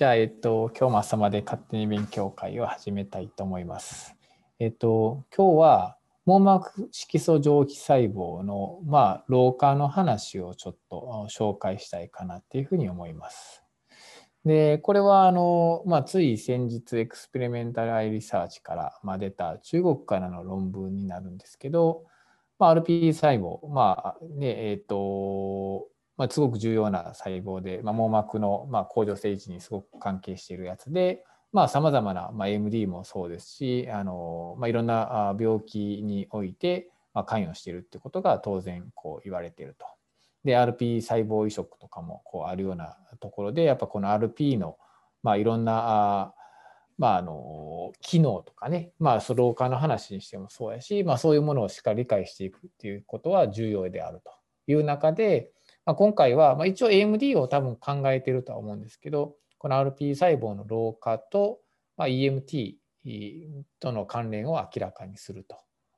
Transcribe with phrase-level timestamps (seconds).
[0.00, 4.16] じゃあ、えっと、今日も朝まで勝手に勉強会を始めたいと思います。
[4.58, 13.62] えっと、今日は網膜色素上皮細胞の、まあ、老化の話をちょっと紹介したいかなっていうふうに思います。
[14.46, 22.06] で、これはあの、まあ、つい先日エクスペリメンタルアイリサーチから、まあ、出た中国からの論文になるんですけど、
[22.58, 25.88] まあ、RP 細胞、まあねえっ、と
[26.20, 31.24] まあ、すごく重要な細胞で、まあ、網膜の、まあ、甲状腺維持にすごく関係しているやつで、
[31.66, 39.86] さまざ、まな、まあ、AMD もそうですしあの、まあ、いろんな病気において、まあ、関与しているってことが当然こう言われていると。
[40.44, 44.76] で RP 細胞移植とかもこうあるようなところでやっぱこの RP の、
[45.22, 46.34] まあ、いろんな
[46.98, 54.30] まあ、あの機能とかね、まあ、老化の話にしてもそうやし、まあ、そういうものをしっかり理解していくっていうことは重要であると
[54.70, 55.50] いう中で、
[55.86, 61.60] まあ、今回は、まあ、一応 AMD を多分考えてるとは思うんですけど、この RP 細胞の老化と、
[61.96, 62.74] まあ、EMT
[63.78, 65.46] との関連を明らかにする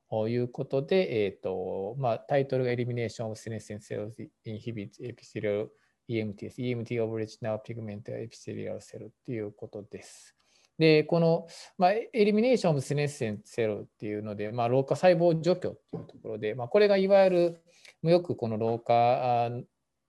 [0.09, 4.11] ということで、えーとまあ、タイトルが Elimination of Senescent Cells
[4.45, 5.67] Inhibits Epithelial
[6.09, 6.61] EMT です。
[6.61, 10.35] EMT of Original Pigment Epithelial Cell っていうことです。
[10.77, 17.61] で、この、まあ、エリミネーション・オブ・セネッセンセルっていうので、まあ、老化細胞除去っていうところで、まあ、これがいわゆる
[18.03, 19.49] よくこの老化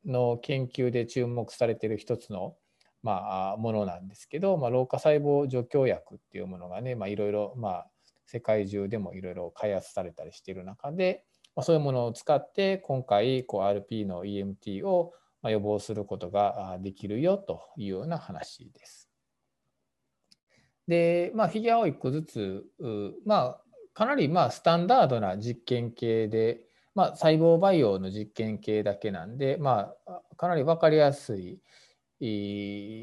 [0.06, 2.56] の研究で注目されている一つの、
[3.02, 7.86] まあ、ものなんですけど、まあ、老化細胞除去薬っていうものがね、まあ、いろいろ、まあ、
[8.26, 11.24] 世界中でもいろいろ開発されたりしている中で、
[11.54, 19.10] まあ、そういうものを使って今回こう RP の EMT を予防することができるよというような話です。
[20.88, 22.64] で、まあ、フィギュアを1個ずつ、
[23.24, 23.60] まあ、
[23.94, 26.60] かなりまあスタンダードな実験系で、
[26.94, 31.60] まあ、細胞培養の実験系だけなんで、まあ、かなり分かりやすい、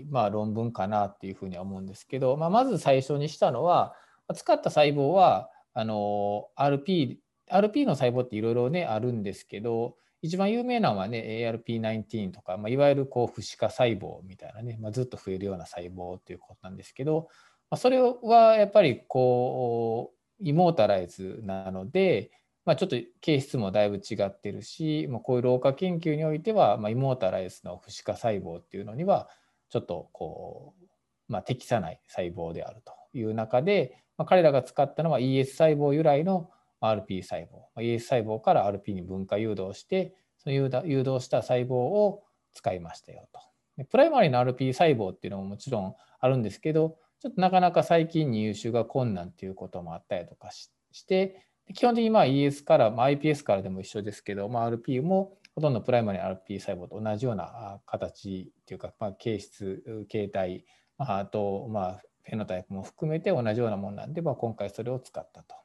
[0.10, 3.94] まあ、論文かなっていうふうには思うんですけど、まあ、まず最初にしたのは
[4.34, 7.18] 使った細胞はあの RP,
[7.50, 17.28] RP の細胞っていろいろねあるんですけど一番有名なのはね ARP19 とか、まあ、いわゆるこう不死化細胞みたいなね、まあ、ずっと増えるような細胞っていうことなんですけど、
[17.70, 22.32] まあ、それはやっぱりこうイモータライズなので
[22.66, 29.30] まあ、ちょっと形質もだいぶ違ってるし、まあ、こういう老化研究においては、まあ、イモータライズの不死化細胞っていうのには
[29.70, 36.52] ちょっとこう、まあ、適さない細胞であるという中で、まあ、彼らが使ったのは ES 細胞由来の
[36.82, 40.64] RP 細胞、まあ、ES 細胞から RP に分化誘導してその誘
[41.04, 42.24] 導した細胞を
[42.54, 43.40] 使いましたよと。
[43.78, 50.70] でプライマリーの RP 細胞っていうのももちろんあるんですけどちょっとなかなか最近入手が困難っていうこともあったりとかし
[51.06, 60.66] て基本的にまあ ES から、まあ、iPS からでも一緒ですけど、まあ、RP もほとんどプライマリー RP 細胞と同じような形というか、まあ、形質、形態、
[60.98, 65.56] まあ、あと、まあ、フェノタイプも含めて同じようなものなんで、まあ、今回それを使ったと。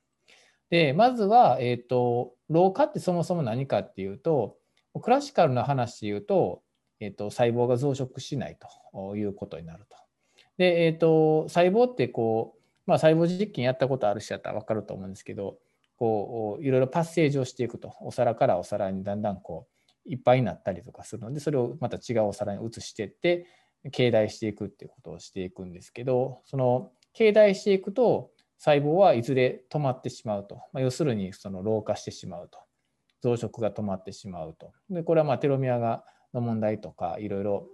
[0.70, 4.56] で、まずは、えっ、ー、と、老化ってそもそも何かっていうと、
[5.00, 6.62] クラシカルな話で言うと、
[6.98, 8.58] えっ、ー、と、細胞が増殖しない
[8.92, 9.96] ということになると。
[10.56, 15.58] で、えっ、ー、と、細胞ってこう、まあ、細胞実験やったことある人だったら分かると思うんですけど、
[15.96, 17.94] こういろいろパッセージをしていくと。
[18.00, 19.66] お皿からお皿にだんだんこ
[20.06, 23.46] ういっぱいになったりとかするのでそれをまた違うお皿に移していって
[23.94, 32.60] 携帯していくっていうことをしていくんですけどその携帯していくと細胞はいずれ止まってしまうと、まあ、要するにその老化してしまうと。
[33.22, 34.72] 増殖が止まってしまうと。
[34.88, 37.66] でこれはまあテロミアがの問題とかいろいろ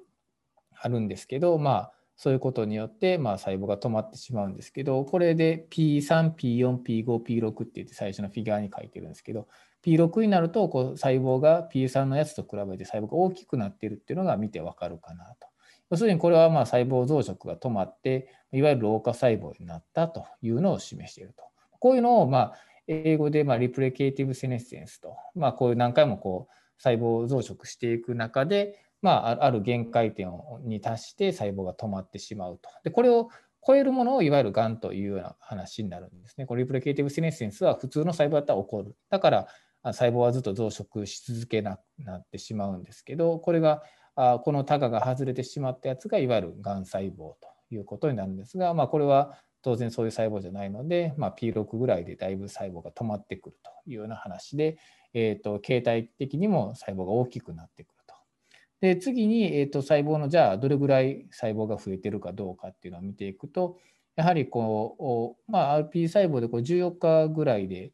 [0.81, 9.49] あるんですけどまあそういうことによって、まあ、細胞が止まってしまうんですけど、これで P3、P4、P5、P6 って言って最初のフィギュアに書いてるんですけど、
[9.85, 15.49] P6 になるとこう細胞が P3 のやつと比べて細胞が大きくなってるっていうのが見てわかるかなと。
[15.91, 21.45] 要するにこれはまあ細胞増殖が止まって、いわゆる老化細胞になったというのを示していると。
[21.81, 22.55] こういうのをまあ
[22.87, 30.31] 英語でまあリプレケーティブセネッセンスと、まあ、こういう何回もこう細胞増殖していく中で、まあ、ある限界点
[30.65, 32.71] に達して細胞が止まってしまうと。
[32.85, 33.29] でこれを
[33.65, 36.47] 超えるものをいわゆるがんというような話になるんですね。
[36.47, 38.97] これリプリケーティブセネッセンスは普通の細胞だったら起こる。
[39.11, 39.47] だから
[39.85, 43.83] 細胞はずっと増殖し続けなくなってしまうんですけど、これが
[44.15, 47.37] このタガが外れてしまったやつがいわゆるがん細胞と
[47.71, 54.77] いうことになるんですが、まあ、これは当然そういう細胞じゃないので、まあ、P6 ぐらいでだいぶ細胞が止まってくるというような話で、
[55.15, 57.92] えーと、形態的にも細胞が大きくなってくる。
[58.83, 63.79] で次に、えーと、細胞のじゃあどれぐらい細胞が増えてるかどうかっていうのを見ていくと
[64.17, 67.93] やはりこう、まあ、RP 細胞でこう14日ぐらいで、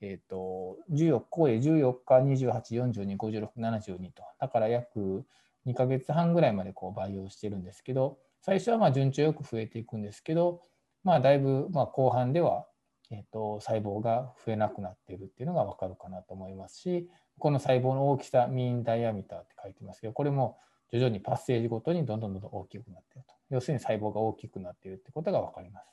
[0.00, 5.24] えーと、14個へ14日28425672とだから約
[5.66, 10.62] 2ヶ月半ぐらいまでこう培養してるんですけど最初はまあ順調よく増えていくんですけど、
[11.02, 12.64] まあ、だいぶま後半では、
[13.10, 17.08] えー、と細胞が増えなくなっているっていうのが分かるかなと思いますし
[17.38, 20.58] この細胞の大きさミーンダイアミターって書いてますけどこれも
[20.92, 25.86] 徐々にパッセージごとにどんどんどんどん大きくなっていると要するに細胞が大きくなっているってことが分かります。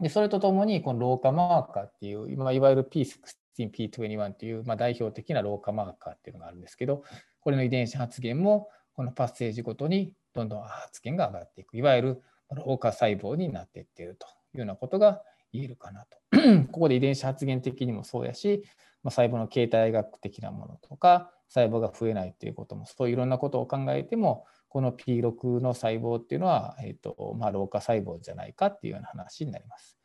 [0.00, 3.18] でそれとともにこの老化マーカーっていう、まあ、いわゆる P16、
[3.58, 7.02] P21 っていう、まあ、代表的な老化マーカーっていうのがあるんですけど
[7.40, 15.22] これの遺伝子発現もこのパッセージごとにどんどん発現が上がっていくいわゆる老化細胞になっていっているというようなことが
[15.52, 16.18] 言えるかなと。
[16.72, 18.64] ここで遺伝子発現的にもそうやし、
[19.02, 29.97] まあ、細胞の形態学的なものとか細胞が増えないということもそういういろんなことを考えてもこの P6 の細胞っていうのは、えーとまあ、老化細胞じゃないかっていうような話になります。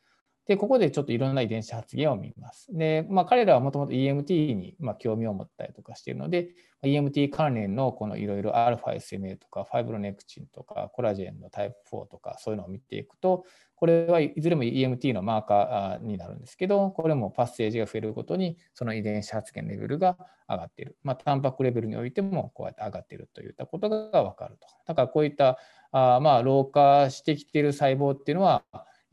[0.46, 2.66] で、ここでちょっといろんな遺伝子発現を見ます。
[2.70, 6.50] で、まあ、彼らはもともと EMT にま興味を持ったりとかしているので、
[6.82, 13.44] EMT 関連のこのいろいろ α SMA とかファイブロネクチンとかコラジェンのタイプ4とかそういうのを見ていくと、
[13.76, 20.18] これはいずれも EMT のマーカーになるんですけど、これもパッセージが増えるごとにその遺伝子発現レベルが
[20.48, 20.96] 上がっている。
[21.02, 24.68] まあ、タンパクレベルにおいてもこうやって上がっているといったことが分かると。
[24.86, 25.58] だからこういった
[25.90, 28.62] あまあ老化してきている細胞っていうのは、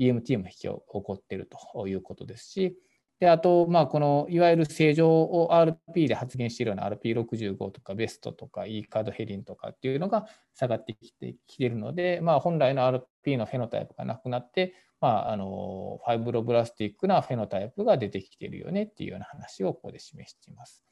[0.01, 2.77] EMT も引き起こっているということですし、
[3.21, 10.25] であと、まあ、このいわゆる正常を RP で発現しているような RP65 とかベストとか E カードヘリンとかっていうのが
[10.55, 20.83] 下がってきてきているので、まあ、本来の RP のフェノタイプがなくなって、まあ、あのファイブロブラスティックなフェノタイプが出てきているよねっていうような話をここで示しています。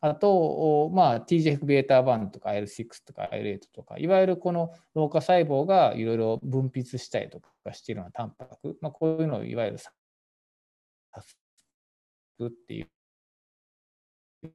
[0.00, 9.90] あと、まあ、TGF-β1 とか IL6 とか IL8 とか、いわゆるこの老化細胞がいろいろ分泌したりとかしているようなタンパク、まあ、こういうのをいわゆるサ
[11.20, 11.38] ス
[12.38, 12.86] クってい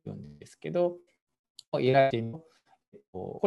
[0.06, 0.98] うんですけど、
[1.72, 1.80] こ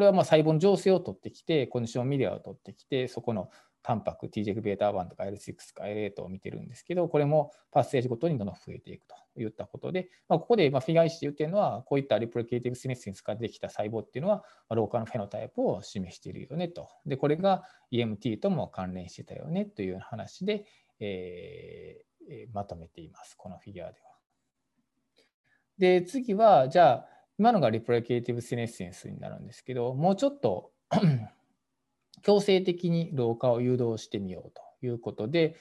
[0.00, 3.50] れはまあ細胞の情勢を取ってきて、コンディションミディアを取ってきて、そこの
[3.84, 16.88] タンパク、TGF-β1 とか L6 とか L8 を見てるんですけど、これもパッセージごとにどんどん増えていくといったことで、まあ、ここでまあフィガイシで言ってるのは、こういったリプリケーティブスネッセンスができた細胞っていうのは、老化のフェノタイプを示しているよねと。
[17.04, 20.64] で、これが EMT とも関連してたよねという話で、
[20.98, 24.06] えー、まとめています、このフィギュアでは。
[25.76, 27.08] で、次は、じゃあ、
[27.38, 30.72] 今のがリプリケーティブスネッセンスになるんですけど、もうちょっと
[32.24, 35.56] 強制的に老化を誘導してみようということで、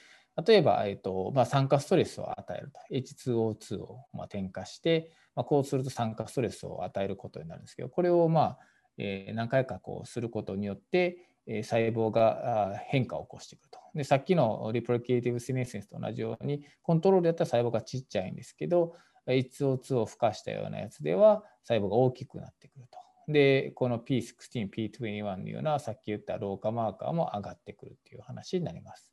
[0.48, 8.60] 例えば、えーとまあ、酸化ストレスを与えると、H2O2 をまあ添加して、まあ、こうすると酸化ストレスを与えることになるんですけど、これをまあ、
[8.98, 13.80] えー、何回かこうすることによって、えー、細胞が変化を起こしてくると。
[13.94, 18.96] でさっきのリプロケーティブシネッセンスと同じように、コントロールやったら細胞がちっちゃいんですけど、
[19.28, 23.03] H2O2 を孵化したようなやつでは細胞が大きくなってくると。
[23.28, 29.12] で、この P16、P21 のようなさっき言った老化マーカーも上がってくるっていう話になります。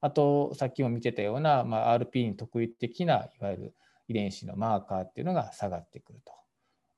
[0.00, 3.74] あと、さっきも見てたような、まあ、RP に特異的ないわゆる
[4.08, 6.32] 遺伝子のマーカーっていうのが下がってくると。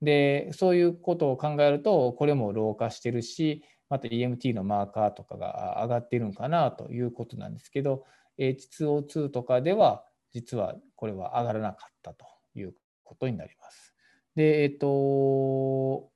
[0.01, 8.03] で、そういうことを考えると、これも老化してるし、また EMT のマーカーとかが上がってるんかなということなんですけど、
[8.39, 10.03] H2O2 とかでは
[10.33, 13.95] 実はこれは上がらなかったということになります。
[14.35, 16.09] で、えっと、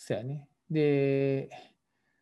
[0.00, 0.48] そやね。
[0.70, 1.50] で、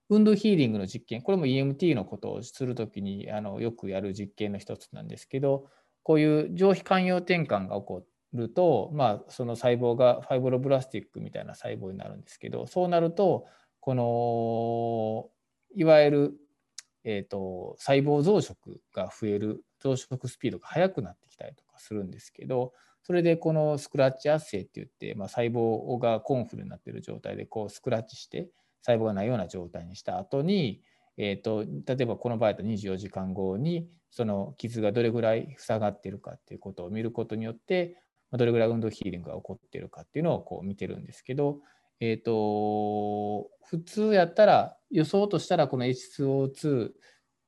[0.08, 5.68] 運動ヒーリングの実験、これも EMT のことをするときにあのよくやる実験の一つなんですけど、
[6.02, 13.46] こういう上皮寛容転換が起こると、まあ、その細胞がファイブロブラスティックみたいな細胞になるんですけど、そうなると、
[13.80, 15.28] この
[15.78, 16.34] いわゆる、
[17.04, 18.54] えーと、細胞増殖
[18.94, 22.72] が増える、増殖スピードが速くなってきたりとかするんですけど、
[23.06, 28.48] それでこのスクラッチ圧生って言って、まあ、細胞がコンフルになってる状態でこうスクラッチして
[28.82, 30.82] 細胞がないような状態にした後に、
[31.16, 37.96] えーと、例えばこの場合だと24時間後にその傷がどれぐらい塞がってるかっていうことを見ることによって
[38.32, 41.60] どれぐらい運動ヒーリングが起こってるかっていうのをこう見てるんですけど、
[42.00, 46.90] えーと、普通やったら予想としたらこの H2O2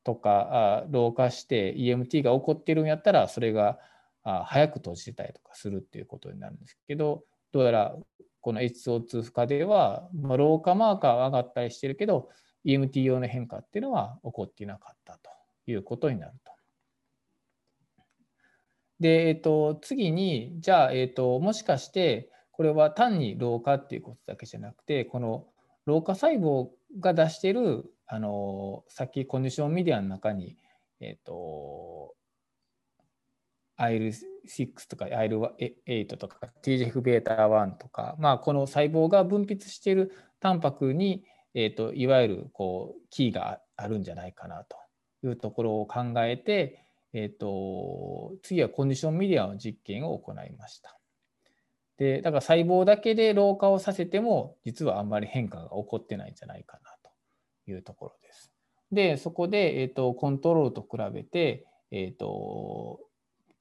[0.05, 3.81] とか老化して EMT が起こってるんやったらそれが
[4.29, 7.97] あ早く閉じてたりとかするっていうことになるんですけどどうやら
[8.43, 12.29] この HO2 負荷では、まあ、老化マーカーは上がったりしてるけど
[12.67, 15.31] EMT 用の変化っていうのは起こっていなかったと
[15.67, 16.53] いうことになると。
[19.01, 25.47] で、えっと、次にじゃあ、えっと、もしかしてこれは単に老化っていうことだけじゃなくてこの
[25.87, 26.69] 老化細胞
[27.01, 30.57] が出しているあのさっきコンディションメディアの中に、
[31.01, 32.15] えっと、
[33.79, 44.77] IL6 とか IL8 とか TGF-β1 とか、まあ、この細胞が分泌しているタンパクに、えーと、いわゆるこうキーがあるんじゃないかなと
[45.27, 50.99] いうところを考えて、えーと、次はコンディションメディアの実験を行いました。
[51.97, 57.11] でだから細胞だけで老化をさせても実はあんまり変化が起こってないんじゃないかなと
[57.71, 58.53] いうところです。
[58.93, 63.01] でそこで、えーと、コントロールと比べて、えーと、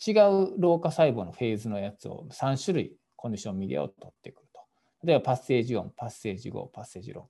[0.06, 4.62] 違う老化細胞のフェーズのやつを3種類コンディションメディアを取ってくると。
[5.04, 7.27] 例えばパッセージ4、パッセージ5、パッセージ6と。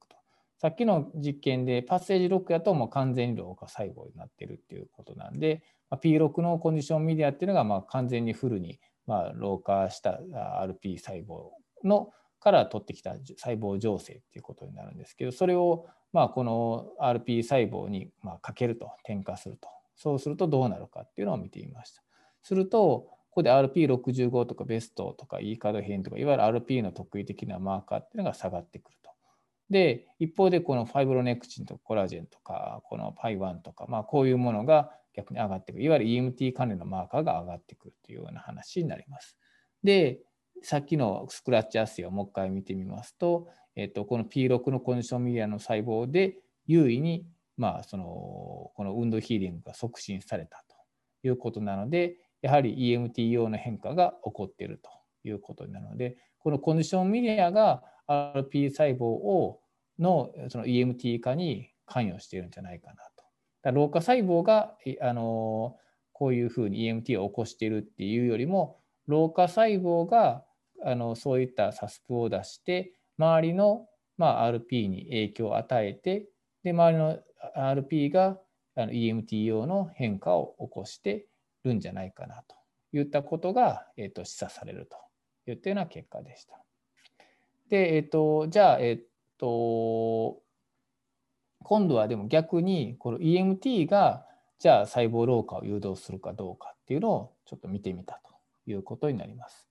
[0.58, 10.20] さっきの実験でパッセージ6やともう完全に老化細胞になってるっていうことなんでま、P6 のコンディションメディアっていうのがまあ完全にフルにまあ老化した
[10.62, 11.50] RP 細胞
[11.84, 22.04] のから取ってきた細胞情勢っていうことになるんですけどそれをまあこの RP 細胞にまかけると添加するとそうするとどうなるかっていうのを見てみました。
[22.48, 29.12] するとここで RP65 とかベストとか E カード変とかいわゆる RP の特異的なマーカーっていうのが下がってくると。
[29.70, 35.84] で一方でこのファイブロネクチンとかコラジェンとかこの PI1 とかまあこういうものが逆に上がってくる。
[35.84, 39.36] いわゆる EMT 関連のマーカーが上がってくるというような話になります。
[39.84, 40.20] で、
[40.62, 47.26] さっきのスクラッチアスイをもう一回見てみますと、えっと、この P6 のコンディションメディアの細胞で優位に、
[47.58, 50.76] まあ、そのこの運動ヒーリングが促進されたと
[51.28, 54.90] いうことなので、やはり EMT 用の変化が起こっていると
[55.28, 59.60] いうことなので、このコンディションメディアが RP 細胞を
[60.00, 62.96] のその EMT 化に関与しているんじゃないかな
[63.64, 63.72] と。
[63.72, 65.76] 老化細胞があの
[66.14, 70.44] こういうふうに EMT を起こしているっていうよりも老化細胞が
[70.84, 76.28] あのそういったサスプを出して周りの、まあ、RP に影響を与えて
[76.64, 77.20] で周りの
[77.58, 78.38] RP が
[78.76, 81.28] あの EMT 用の変化を起こして
[81.68, 82.56] るんじゃないかなと
[82.98, 84.88] いったことが、えー、と示唆される
[85.46, 86.60] といったような結果でした。
[87.70, 89.00] で、え、ー、と、じゃあ、え、ー、
[89.38, 90.42] と、
[91.64, 94.26] 今度はでも逆にこの EMT が
[94.60, 99.68] じゃあ細胞老化を誘導するかどうかっていうのをちょっと見てみたということになります。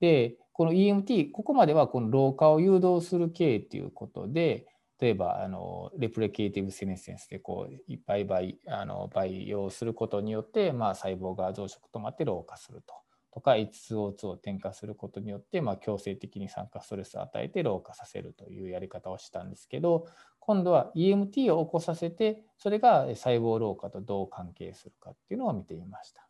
[0.00, 4.66] でこの EMT ここまではこの老化を誘導する系っていうことで
[5.00, 12.94] 例えばあのレプリケーティブセネセンスでこういっぱい培あの培養することによって、まあ、細胞が増殖止まって老化すると。
[13.32, 20.08] とか H2O2 を添加することによって、まあ、強制的に酸化ストレスを与えて老化させるというやり方をしたんですけど
[20.40, 26.26] 今度は EMT を起こさせてそれが細胞老化とどう関係するかっていうのを見てみました。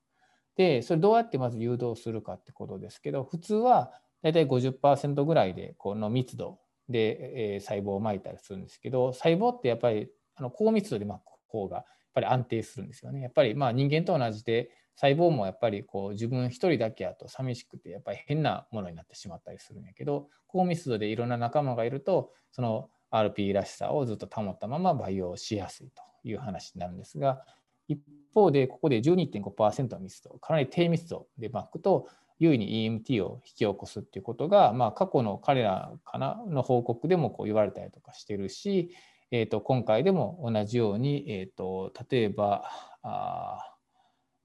[0.56, 6.58] でそれどうやってまず誘導するかってことですけど普通は大体50%ぐらいでこの密度
[6.90, 13.20] で、え細胞をまいたりするんですけど細胞ってやっぱりあの高密度で巻く方がやっぱり安定するんですよね。
[13.20, 27.42] やっぱりまあ人間と同じで細胞もやっぱりこう自分一人だけやと寂しくてやっぱり変なものになってしまったりするんやけど高密度でいろんな仲間がいるとその RP らしさをずっと保ったまま培養しやすいという話になるんですが
[27.88, 27.99] 一
[28.35, 32.06] 方でここで12.5%の密度かなり低密度で巻くと
[32.40, 38.90] 優位に EMT を引き起こすっていうことが、まあ、過去の彼らかなの報告でもこう言われたりとかしてるし、
[39.30, 42.64] えー、と今回でも同じように、えー、と例えば
[43.02, 43.76] あ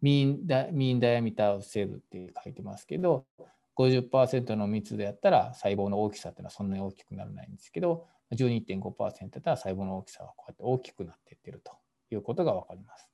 [0.02, 3.26] ミーンダミーンダイアミターセルって書いてますけど、
[3.76, 11.72] 50%の密度やったら細胞の大きさっていうのはそんなに大きくならないんですけど、12.5%やったら細胞の大きさはこうやって大きくなっていってると
[12.12, 13.10] いうことが分かります。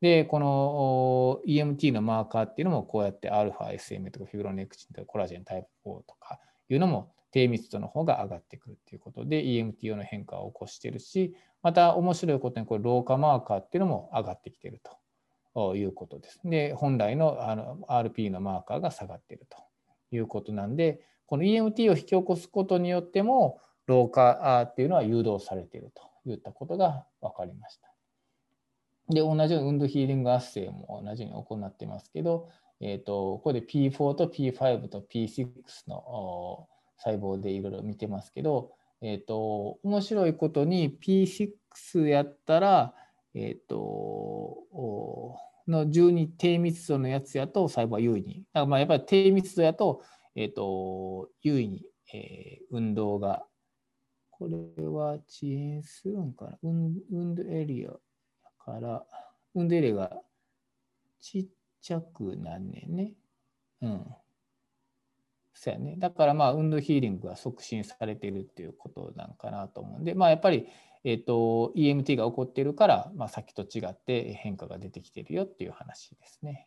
[0.00, 6.38] で、この EMT のマーカーっていうのもこうやって α、SM とかフィブロネクチンとかコラジェンタイプ4とか
[6.68, 14.96] いうのも低密度の方が上がってくるっていうことで EMT 用の変化を起こしてるし、また面白いことにこれ老化マーカーっていうのも上がってきてると
[15.54, 16.40] ということです。
[16.44, 19.56] で、本来のあの RP のマーカーが下がっていると
[20.14, 27.85] いうことなんで、この EMT を引き起こすことによっても、老化っていうのは誘導されているといったことが分かりました。
[29.08, 32.48] で、同じように運動ヒーリング圧生も同じように行ってますけど、
[32.80, 35.48] えーと、ここで P4 と P5 と P6
[35.88, 38.72] の細胞でいろいろ見てますけど、
[39.02, 42.94] えーと面白いことに P6 やったら、
[43.34, 44.64] え、ー、と、
[45.68, 48.44] の12低密度のやつやと細胞は優位に。
[48.54, 50.02] だからまあやっぱり低密度やと、
[50.34, 51.84] え、ー、と、優位に、
[52.14, 53.46] えー、運動が、
[54.30, 56.58] これは遅延するんかな？
[56.62, 57.90] 運運動エリア
[58.72, 59.06] から、
[59.54, 60.22] 運動エリアが
[61.20, 61.46] ちっ
[61.80, 63.12] ちゃくなんねんね。
[63.82, 64.06] うん。
[65.54, 65.96] そうやね。
[65.96, 70.66] だからまあ運動ヒーリングが促進されてるっていうことなんかなと思うんで、まあやっぱり
[71.08, 76.66] えーと、EMT が起こってるから、まあ、さっきと違って変化が出てきてるよっていう話ですね。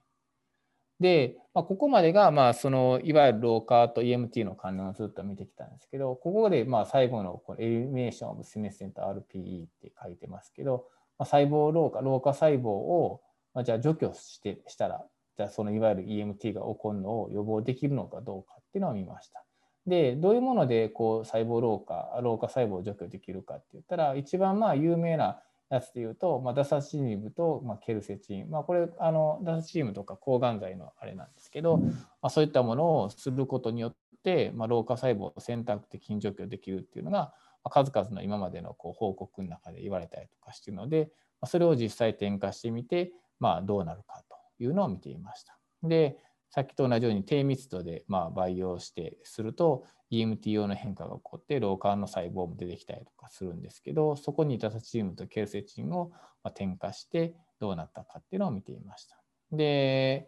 [1.02, 10.86] で、まあ、ここまでが、まあ、そのいわゆる老化と EMT の関連をずっと見てきたんですけど、ここでまあ最後のこのエリミネーション・オブ・セネッセント RPE って書いてますけど、
[11.20, 13.22] まあ、細胞老化老化細胞を、
[13.54, 15.04] まあ、じゃあ除去してしたら
[15.38, 19.44] じゃあそのいわゆる EMT が起こるのを予防できるのかどうかっていうのを見ました。
[19.86, 31.92] でどういうものでこう細胞老化老化細胞を除去できるかって言ったら一番まあ有名なやつでいうと、まあ、ダサチニブと、まあ、ケルセチン、まあ、これあのダサチニブとか抗がん剤のあれなんですけど、ま
[32.24, 37.34] あ、そういったものをすることによって、まあ、老化細胞を選択的に除去できるっていうのが、
[37.66, 41.10] 数々の今までのこう報告の中で言われたりとかしているので、
[41.46, 45.58] それを実際転化してみて、まあ、どうなるかというのを見ていました。
[45.84, 46.18] で
[46.52, 56.12] さっきと同じように低密度でまあ培養してすると EMT 用の変化が起こって老化の細胞も出てきたりとかするんですけどそこにダサチームとケルセチンを
[56.56, 59.22] 添加してどうなったかっていうのを見ていました。
[59.52, 60.28] で、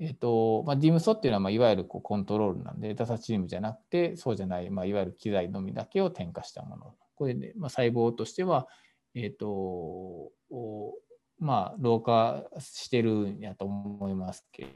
[0.00, 6.94] えーとまあ、ディムソっていうのはまあいわゆるこうコントロールなんでダサチームじゃなくてそうじゃない、まあ、いわゆる機材のみだけを添加したもの。
[7.16, 8.68] これで、まあ、細胞としては、
[9.14, 10.30] えーと
[11.40, 14.68] まあ、老化してるんやと思いますけど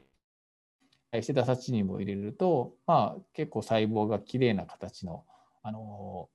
[1.13, 5.23] 対してダサチニムを入れると、まあ、結構細胞がきれいな形の、
[5.61, 6.27] あの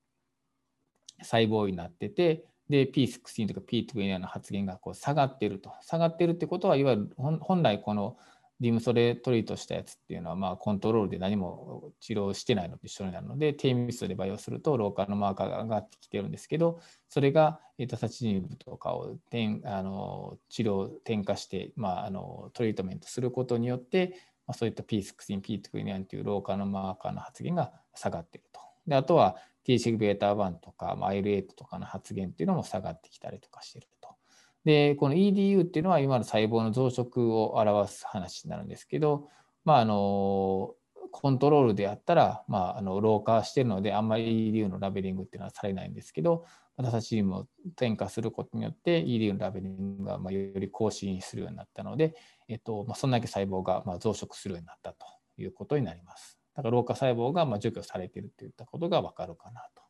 [1.20, 8.16] 細胞になっててで P16 とか P20 の発現がこう下がってると下がってるってことはいわゆる本来この
[8.60, 19.16] ディムソレトリートしたやつっていうのはまあコントロールで何も治療してないのと一緒になるので低密度で培養すると老化のマーカーが上がってきてるんですけどそれがダサチニムとかを
[19.64, 24.16] あの治療転化して、まあ、あのトリートメントすることによって
[24.48, 28.60] まあ、そういった P16、P29 という老化のマーカーの発現が下がっていると。
[28.86, 29.36] であとは
[29.66, 33.88] T6β1 とか、まあ、IL8 とかの発現っていうのも下がってきたりとかしている。
[34.68, 39.26] で、この EDU っていうのは今の細胞の増殖を表す話になるんですけど、
[39.64, 40.74] まあ、あの
[41.10, 46.44] コントロールであったら、まあ、あの老化してるので、あんまり EDU のラベリングっていうのはされないんですけど、
[46.76, 52.14] 私たちも転化することによって EDU のラベリングがまより更新するようになったので、
[52.46, 55.06] えっとまあ、そんだけ細胞がま増殖するようになったと
[55.38, 56.38] いうことになります。
[56.54, 59.87] だから老化細胞がま除去されているといったことがわかるかなと。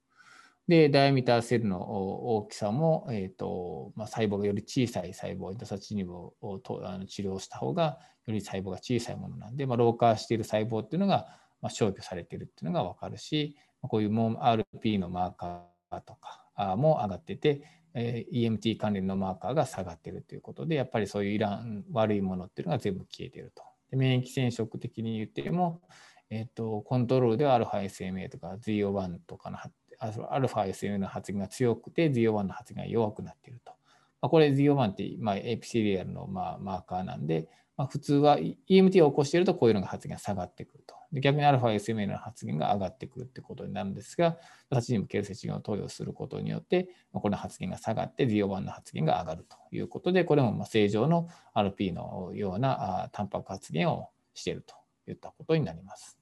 [0.68, 11.26] で、ダイアミターセルの大きさも、えーとまあ、細胞がより小さい細胞、インタサチニブをとあの治療した方が、より細胞が小さいものなんで、まあ、老化している細胞っていうのが、
[11.62, 17.62] まあ、消去されているっていうのが分かるし、こういうも RP のマーカーとかも上がってて、
[17.94, 23.62] え EMT 関連のマーカーが下がっているということで、やっぱりそういうイラン悪いものっていうのが全部消えていると。
[23.90, 25.80] で免疫染色的に言っても、
[26.28, 33.72] えーと、コントロールでは α SMA とか ZO1 とかの発 αSMA の発現が強くて ZO1 の発現が弱くなっていると。
[34.20, 40.98] まあ、これ ZO1 って、まあ、エピセリアルのまあマーカーなんで、まあ、普通は EMT を起こしているとこういうのが発現が下がってくると。
[41.12, 44.36] で逆に α-SMA の発現が上がってくるってことになるんですが、
[44.70, 54.74] 8にもケルセチンを投与することによって、この発現が下がって DO1 の発現が上がるということで、これもま正常の RP のようなタンパク発現をしていると
[55.10, 56.18] いったことになります。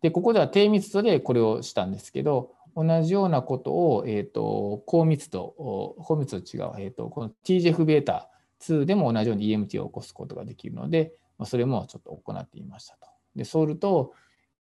[0.00, 5.54] で、ここでは低密度でこれをしたんですけど、同じようなことを、えーと、高密度、
[5.98, 8.28] 高密度違う、えーと、この TGF-β
[8.60, 13.08] 2でも同じように EMT を起こすことができるので、まあそれもちょっと行っていましたと。
[13.34, 14.12] で、そうすると、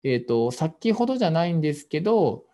[0.03, 2.45] えっ、ー、と、先ほどじゃないんですけど、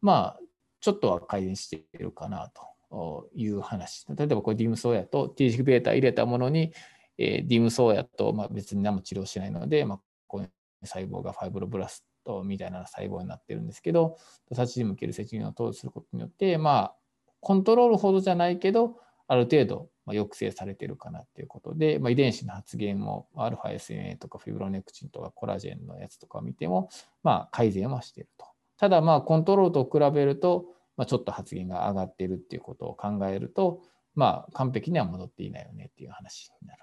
[0.00, 0.40] まあ、
[0.80, 2.50] ちょっとは改善しているかな
[2.90, 4.06] という話。
[4.08, 6.72] 例えば、これディムソーヤと T 軸ベータ入れたものに、
[7.18, 10.52] えー、ディムソーヤと、まあ、別に何も治療しないので、まあ、こういう
[10.86, 14.16] 細胞がファイブロブラストみたいな細胞になってるんですけど、
[14.52, 16.94] サチジムケルセチンを投与することによって、まあ、
[17.40, 26.88] コントロールほどじゃないけど、ある程度抑制されてるかなっていうことで、まあ、遺伝子の発現も α-SMA とかフィブロネクチンとかコラジェンのやつとかを見ても、
[27.22, 28.46] まあ、改善はしていると。
[28.76, 30.64] ただまあコントロールと比べると、
[30.96, 33.82] まあ、ちょっと発現が上がっているっていうことを考えると、
[34.14, 36.82] まあ、完璧には戻っていないよねっていう話になる。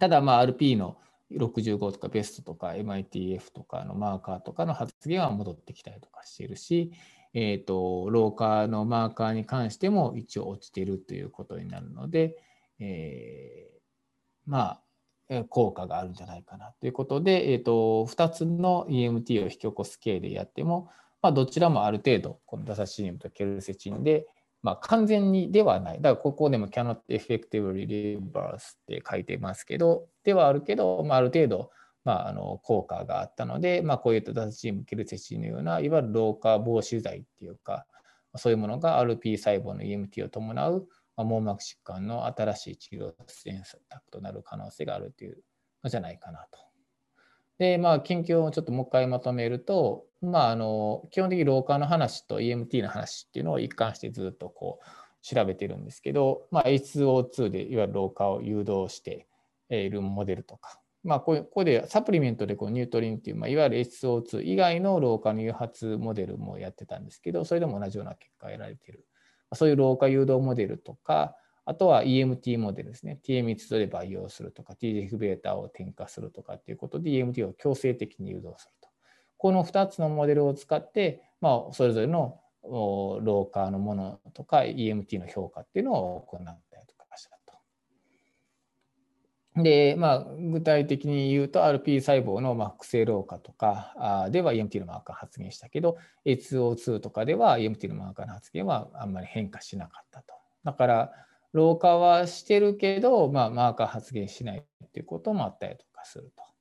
[0.00, 0.96] ただまあ RP の
[1.38, 6.92] 65とかベストとか MITF とかのマーカーとかの発現は戻ってきたりとかしているし、
[7.34, 12.36] えーと、老化のマーカーに関しても一応落ちているということになるので、
[12.78, 14.82] えー、まあ
[15.48, 20.90] 効果があるんじゃないかなということで、えーと、2つの EMT を引き起こす系でやっても、
[21.22, 24.26] まあ、どちらもある程度このダサチニムとケルセチンで、
[24.62, 25.96] まあ、完全にではない。
[26.00, 31.70] だからここでも cannot effectively reverse って書いてますけど、ではあるけど、まあ、ある程度
[32.04, 37.86] まあ、あの効果があったので、まあ、こういったダチームケルセチンのようないわゆる老化防止剤っていうか
[38.36, 45.38] そういうものが RP 細胞の EMT を伴う、まあ、網膜疾患の新しい治療選択となる可能性があるという
[45.84, 46.58] のじゃないかなと。
[47.58, 54.86] でまあ、研究をちょっともう一回まとめると、まあ、あの基本的に老化の話と EMT の話っていうのを一貫してずっとこう
[55.22, 59.26] 調べてるんですけど、まあ、H2O2 でいわゆる老化を誘導して
[59.68, 69.04] いるモデルとか、まあ、ここでサプリメントでこうニュートリンっていう、まあ、いわゆる H2O2 以外の老化の誘発モデルもやってたんですけど、それでも同じような結果が得られてる。
[69.54, 73.20] そういう老化誘導モデルとか、あとは EMT モデルですね。
[73.26, 78.91] TM1 で培養するとか、TGF-β を添加するとかっていうことで EMT を強制的に誘導すると。
[79.42, 87.30] この2つのモデルを使って、まあ、それぞれの老化のものとか EMT の評価っていうのを行ったりとかした
[89.56, 89.60] と。
[89.60, 100.34] で、まあ、具体的に言うと RP 細胞の複製老化とかでは EMT のマーカー発現したけど HO2 とかでは EMT のマーカーの発現はあんまり変化しなかったと。
[100.62, 101.12] だから
[101.52, 106.51] 老化はしてるけど、まあ、マーカー発現しないっていうこともあったりとかすると。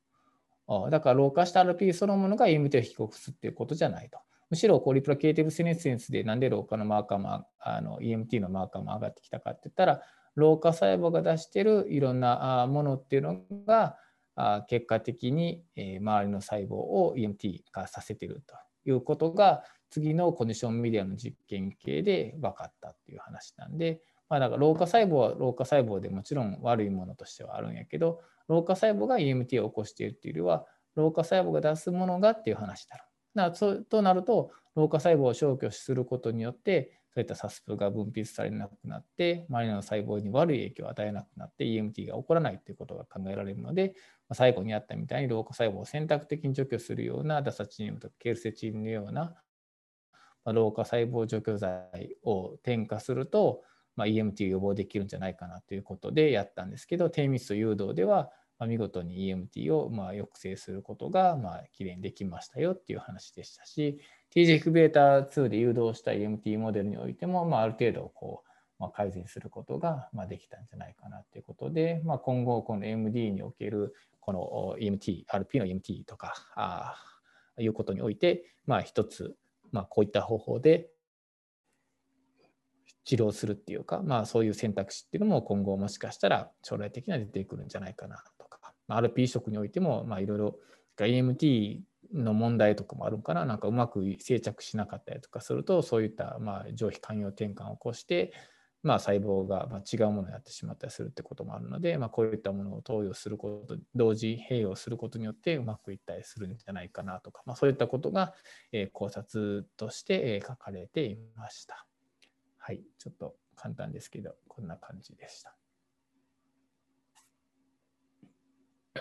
[0.90, 4.20] だから老化した RP そのものが EMT を低くするっていうことじゃないと。
[4.50, 10.02] むしろこうリプラケーティブセネセンスでなんで老化のマーカーもあの EMT のマーカーも上がってきたかって言ったら
[10.36, 13.96] 老化細胞が出してるいろんなものっていうのが
[14.68, 18.56] 結果的に周りの細胞を EMT 化させてると
[18.90, 28.22] いうことが次のコンディションメディアの実験系で分かったっていう話なんでまあ、だか老化細胞は老化細胞でもちろん悪いものとしてはあるんやけど
[28.52, 33.38] 老化細胞が EMT を起こしているっていうよりは老化細胞が出すものがっていう話だろう。
[33.38, 43.96] だそうとなると老化細胞を消去することによってそういったサスプが分泌されなくなって周りの細胞に悪い影響を与えなくなって EMT が起こらないということが考えられるので
[44.34, 49.34] 最後にあったみたいに老化細胞を選択的に除去するようなダサチニウムとかケルセチンのような
[50.46, 53.62] 老化細胞除去剤を添加すると
[53.96, 58.30] まあ、EMT を予防できるんじゃないかなということでやったんですけど低密度誘導では、
[58.62, 64.00] まあ、見事に EMT をまあ抑制することがまあきれいにできましたよっていう話でしたし
[64.36, 76.96] TGF-β2 で誘導した EMT モデルにおいても、まあ、ある程度こう、ま、改善することがまできたんじゃないかなということで、まあ、今後この MD におけるこの EMT、RP の EMT とかあ
[77.58, 79.36] いうことにおいて、まあ、一つ、
[79.72, 80.88] まあ、こういった方法で
[83.06, 88.24] 治療するっていうか、まあ、そういう選択肢っていうのも今後もしかしたら将来的には出てくるんじゃないかな、
[88.98, 90.56] RP 移植においてもまあいろいろ
[90.98, 91.80] EMT
[92.14, 98.34] の問題とかもあるかななんかうまく定着しなかったりとかするとそういったまあ上皮寛容転換を起こして
[98.84, 108.34] まあ、細胞がま違うものになってしまったりするってこともあるので、まあ、こういったものを投与すること同時併用することによってうまくいったりするんじゃないかなとか、まあ、そういったことが、
[108.72, 111.86] え考察として、書かれていました。
[112.58, 115.56] はい、ちょっと簡単ですけど、こんな感じでした。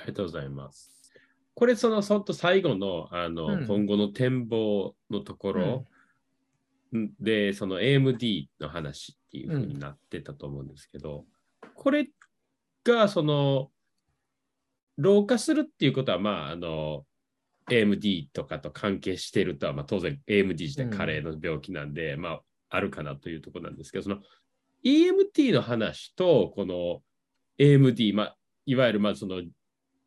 [0.02, 0.90] ありがとうございます。
[1.54, 5.86] これ、その、そっと最後の、あの、うん、今後の展望のところ、
[6.92, 11.26] うん、で、その AMD の話っていうふうになってたと思うんですけど、
[11.62, 12.08] うん、これ
[12.84, 13.70] が、その、
[14.96, 17.04] 老化するっていうことは、まあ、あの、
[17.68, 24.18] AMD とかと関係しているとは、まあ、当然 AMD 自体加齢の病気なんで、まあ、あるかなというところなんですけど、その
[24.84, 27.02] EMT の話とこの
[27.58, 28.36] AMD、まあ、
[28.66, 29.42] いわゆるまあその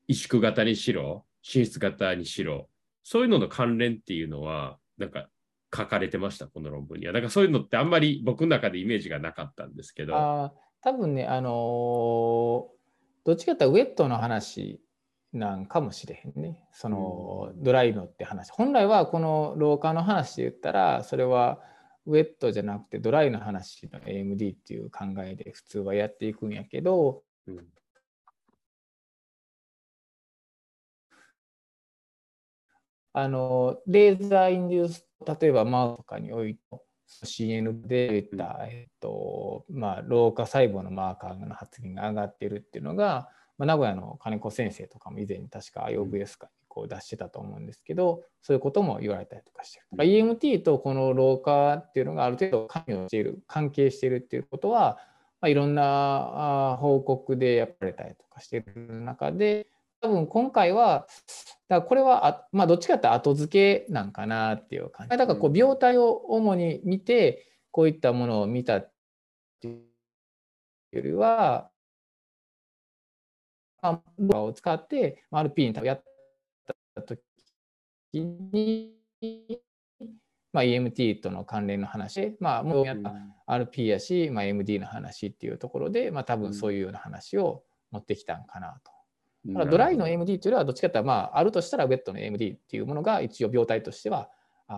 [0.09, 2.69] 萎縮型にしろ、進出型にしろ、
[3.03, 5.27] そういうのの関連っていうのは、なんか
[5.75, 7.13] 書かれてました、この論文には。
[7.13, 10.15] なんかそういうのってあんまり僕の中でイメージがなかったんですけど。
[10.15, 11.53] あ多分ね、あのー、
[13.25, 14.81] どっちかというとウェットの話
[15.31, 16.67] なんかもしれへんね。
[16.71, 18.51] その、ドライのって話。
[18.51, 21.59] 本来はこの老化の話で言ったら、それは
[22.05, 27.65] ウェットじゃなくてドライの話の AMD っていう考えで普通はやっていくんやけど、うん、
[33.13, 35.05] あのレーザーインデュース
[35.39, 36.59] 例えばマウスとかにおいて
[37.23, 50.03] CN で言った、えっとまあ、老化細胞のマーカーの発現が上がってるっていうのが、まあ、名古屋の金子先生とかも以前に確か IOVS かこう出してたと思うんですけどそういうことも言われたりとかしてる。
[50.03, 54.97] EMT とこの老化っていうのがある程度関与している関係しているっていうことは、
[55.39, 59.67] まあ、いろんな報告でやられたりとかしている中で
[60.03, 61.07] 多分今回は
[61.69, 68.91] だからこれはあ、まあ、どっちかって後付けなんかなっていう感じだからこう病態を主に見てこういったものを見たっ
[69.61, 71.69] ていうよりは、
[73.81, 74.01] ま
[74.33, 76.03] あ、を使って RP にやっ
[76.95, 77.21] た時
[78.13, 78.91] に、
[80.51, 83.13] まあ、EMT との関連の話、まあ、もうやった
[83.47, 89.02] RP やし、まあ、MD の話っていうところで、まあ、多分そういうような話を持ってきたんかなと。
[89.45, 94.29] だからドライの MD というよりはどっちかというと、まあ、あるとしたらウェットの MD っていうものが一応病態としては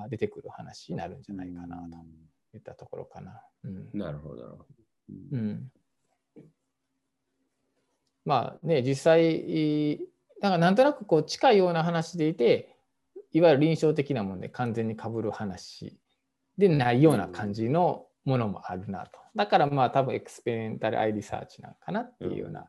[0.10, 3.42] 出てくる話になるんじゃないかなといったところかな。
[3.64, 4.66] うん、なるほど、なるほど。
[5.34, 5.72] うん、
[8.26, 10.00] まあね、実際、
[10.42, 12.76] なんかなんとなくこう近いような話でいて、
[13.32, 16.00] いわゆる臨床的なもので完全にかぶる話
[16.58, 19.20] でないような感じのものもあるなと。
[19.36, 22.62] だからまあ多分 Experimental Eye Research なのかなっていうような。
[22.62, 22.64] い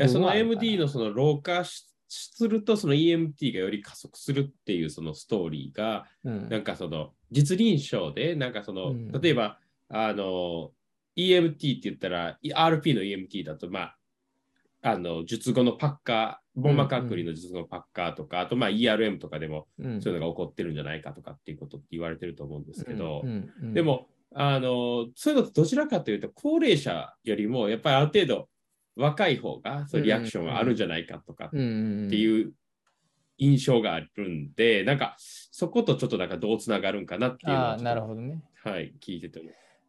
[0.00, 1.64] やその MD のその老化
[2.08, 9.58] するとその EMT がより加速するっていうそのストーリーが、うん、なんかその実臨床でなんかその、うん、例えば
[9.90, 10.70] あの
[11.16, 13.94] EMT って言ったら RP の EMT だとまあ
[14.80, 23.24] あの術後のパッカー、ボンマカークリの術後のパッカーとか、うんうん、あとまあ ERM とかでもそういうのが起こってるんじゃないかとかっていうことって言われてると思うんですけど、
[23.74, 28.48] でもあのそういうのどちらかというと高齢者よりもやっぱりある程度
[28.98, 32.52] 若い方がそういうリアクションがあるんじゃないかとかっていう
[33.38, 38.42] 印象があるんで、なんかそことちょっとなんかどうつながるんかなっていうのはなるほどね。
[38.64, 39.40] はい、聞いてて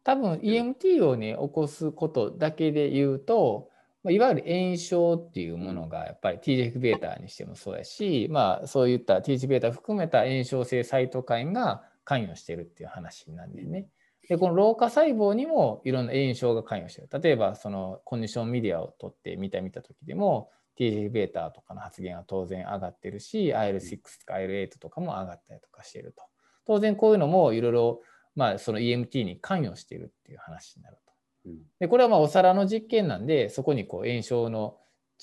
[0.04, 3.68] 多分 EMT をね起こすことだけで言うと、
[4.08, 13.88] いわゆる炎症っていうものがやっぱり TGF-β にしてもそうやし、まあ、そういった TGF-β 含めた炎症性サイトカインが関与してるっていう話なんでね。
[14.30, 17.08] でこの老化細胞にもいろんな炎症が関与してる。
[17.20, 26.22] 例えばそのコンディションメディアを取って見た見た時でも TGF-β とかの発現は当然上がってるし IL6 とか IL8 とかも上がったりとかしてると。
[26.64, 28.02] 当然こういうのもいろいろ
[28.36, 30.98] まあその EMT に関与しているっていう話になる
[31.44, 31.50] と。
[31.80, 34.76] でこれはまあお皿の実験なんでそこにこう炎症の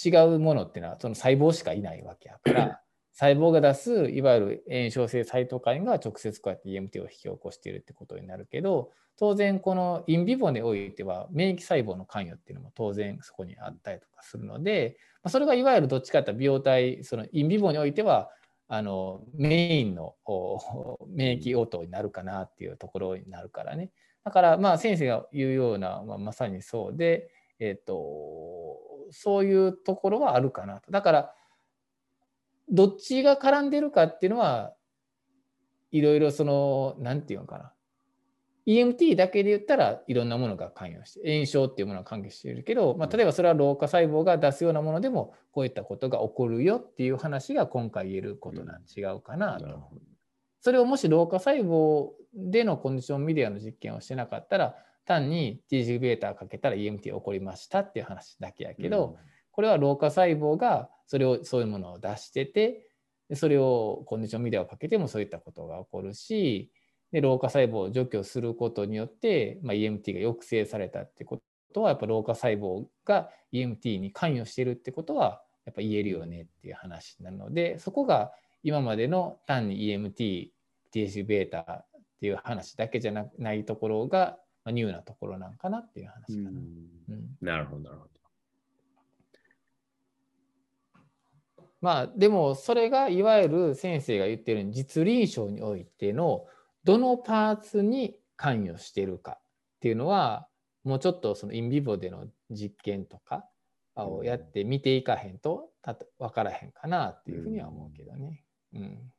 [0.04, 2.82] 違うものっていうのはその細胞しかいないわけやから
[3.20, 18.30] 細胞が出すいわゆる炎症性サイトカインが直接こうやって EMT を引き起こしているってことになるけど当然このインビボにおいては免疫細胞の関与っていうのも当然そこにあったりとかするのでそれがいわゆるどっちかというと病態そのインビボにおいては
[18.68, 20.14] あのメインの
[21.10, 23.90] 免疫応答になるかなっていうところになるからね
[24.26, 28.78] だからまあ先生が言うような、まあ、まさにそうで、えーと
[29.10, 30.92] そういうところはあるかなと。
[30.92, 31.34] だから
[32.70, 34.74] どっちが絡んでるかっていうのは
[35.92, 37.74] いろいろその何て言うのかな。
[38.68, 49.66] EMT だけで言ったらいろんなものが関与して炎症っていうものが関係しているけど、まあ、例えばそれは老化細胞が出すようなものでもこういったことが起こるよっていう話が今回言えることなん違うかなと。
[50.60, 54.76] それをもし老化細胞でのコンディションメディアの実験をしてなかったら
[55.06, 59.18] 単に TGβ かけたら EMT 起こりましたっていう話だけやけど、
[59.52, 62.86] これは老化細胞がそれをそういうものを出してて
[63.30, 66.72] でそれをコンディションミディアをかけてもそういったことが起こるし
[67.12, 71.42] で老化細胞を除去することによって、まあ、EMT が抑制されたってこ
[71.74, 78.32] とはやっぱ老化細胞が EMT に関与してるってことはやっぱ言えるよねっていう話なのでそこが
[78.64, 80.50] 今までの単に EMT、
[80.94, 81.86] THβ っ
[82.20, 86.60] ていう話だけじゃないところが、まあ、ニューなところなんかなっていう話かな。
[86.60, 88.17] うん、なるほどなるほど。
[91.82, 96.46] まあでもそれがいわゆる先生が言ってる実臨床においての
[96.84, 99.40] どのパーツに関与してるかっ
[99.82, 100.48] ていうのは
[100.84, 103.46] もうちょっとそのインビボでの実験とか
[103.96, 105.70] をやって見ていかへんと
[106.18, 108.44] 分からへんかなっていうふうには思うけどね。
[108.74, 109.12] うん、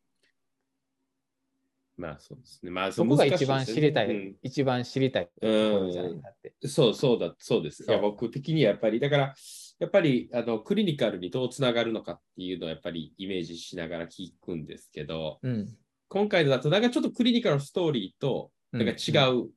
[1.96, 2.70] まあそうですね。
[2.70, 6.54] まあそこが一番知りたい、うん、一番知りたいところじゃないかって。
[6.66, 7.84] そうそうだ、そうです。
[7.84, 9.34] いや僕的にはやっぱりだから
[9.78, 15.68] やっぱりあのクリニカルにどうつながるのかっていうのをやっぱりイメージしながら聞くんですけど、うん、
[16.08, 19.50] 今回だとなんかちょっとクリニカルのストーリーとなんか違う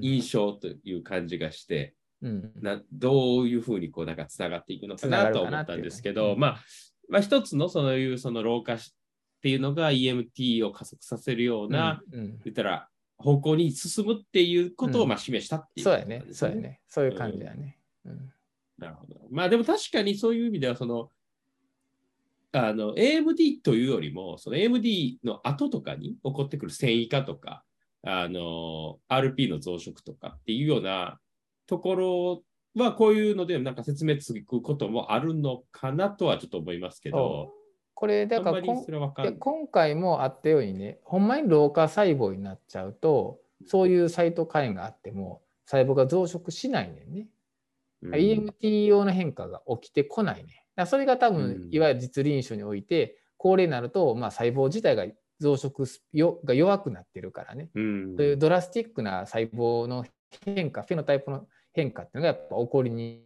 [0.00, 6.60] 印象という感じがして、うん、などういうふうにこうなんかつながっていくのかなと思ったんですけど、まあ、
[7.10, 8.78] まあ一つのそういうその老化っ
[9.42, 12.18] ていうのが EMT を加速させるような、うん。
[12.18, 17.78] うん、言ったら方向に進むっていうことをまあ示したっていう、ね、そうやね、そうやね、そういう感じだね。
[18.06, 18.30] うん
[18.78, 19.14] なるほど。
[19.30, 21.10] まあでも確かにそういう意味では、その、
[22.52, 27.64] あの、AMD というよりも、その AMD の後とかに起こってくる繊維化とか、
[28.02, 31.18] あの、RP の増殖とかっていうような
[31.66, 32.42] ところ
[32.76, 37.52] は、こういうのでなんか説明つくこともあるのかなとはちょっと思いますけど、
[37.94, 38.60] これだから
[39.32, 47.28] 今回もあったようにね、ほんまに老化細胞になっちゃうと、そういうサイトカインがあっても、細胞が増殖しないねんね。
[48.10, 50.66] EMT 用の変化が起きてこないね。
[50.76, 55.06] だそれが多分、いわゆる実臨床において、高齢になると、まあ、細胞自体が
[55.40, 60.04] 増殖よが弱くなってるからね、うん、そういうドラスティックな細胞の
[60.44, 63.24] 変化、フェノタイプの変化っていうのがやっぱ起こりに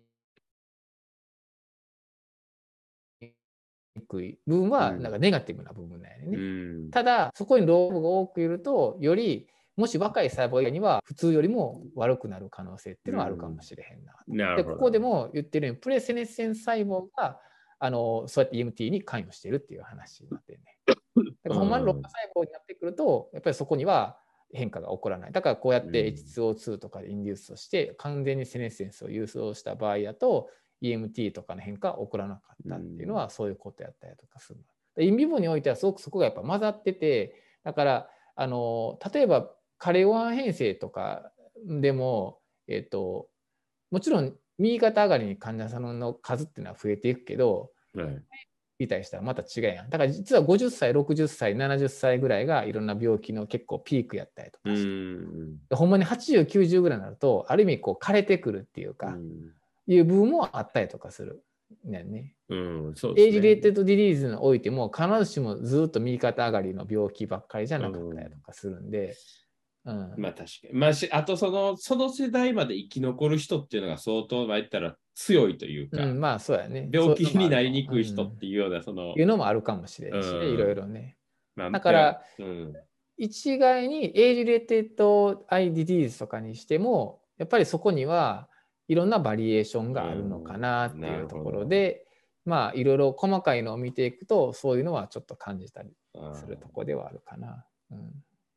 [4.09, 6.37] くい部分は、なんかネガティブな部分なんよね。
[6.37, 6.41] う
[6.87, 14.13] ん、ただ、そこに老母が多くいると、よりもし若い細胞以外には普通よりも悪くなる可能性っていうのはあるかもしれへんな。
[14.27, 17.39] うん、なでここでも言ってるようにプレセネッセン細胞が
[17.79, 20.79] あのそうやって EMT に関与してるっていう話になってるね。
[21.45, 24.19] だからほんまに老化細胞になってくるとやっぱりそこには
[24.53, 25.33] 変化が起こらない。
[25.33, 30.51] だからこうやって H2O2 とかでインデュースをして完全にセネッセンスを郵送した場合だと
[30.83, 34.61] EMT とかの変化は起こらなかったっていうのはそういうことやったりとかする。
[35.01, 41.33] インビボにおいてはすごくそこがやっぱ混ざっててだからあの例えばカレオアン編成とか
[41.65, 43.29] でも、えっ、ー、と、
[43.91, 48.23] もちろん右肩上がりに患者さんの数っていうのは増えていくけど、はい、
[48.79, 49.91] みたいしたらまた違いやん。
[49.91, 54.85] だから実は50歳、60歳、70歳ぐらいがいろんな病気の結構ピークやったりとかし
[55.69, 61.43] て、ほんまに80、90ぐらいになると、ある意味こう枯れてくるっていうか、ういう部分もあったりとかする。
[61.85, 62.35] ねね。
[62.49, 69.17] うんそうね、 age-related disease においても必ずしもずっと右肩上がりの病気ばっかりじゃなかったりとかするんで、
[69.89, 70.75] うん、まあ確かに。
[70.75, 76.89] まあし、あとその、その世代まで生き残る人っていうのが相当、まあ言ったら強いというか、うん、まあそうやね。
[76.93, 79.15] 病気になりにくい人っていうような、その。
[79.17, 81.17] いうのもあるかもしれないしね、いろいろね。
[81.57, 82.75] まあ、だから、うん、
[83.17, 88.49] 一概に age-related eye disease とかにしても、やっぱりそこには
[88.89, 92.07] いろんなバリエーションがあるのかなっていうところで、
[92.45, 95.91] まあいろいろ細かいのを見ていくと、そういうのはちょっと感じたり
[96.35, 97.65] するとこではあるかな。
[97.91, 98.13] うん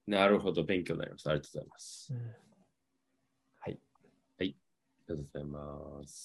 [0.07, 1.31] なるほど、勉強になりました。
[1.31, 2.13] ありがとうございます。
[2.13, 2.35] うん、
[3.59, 3.79] はい。
[4.37, 4.49] はい。
[5.09, 6.19] ありがとうございます。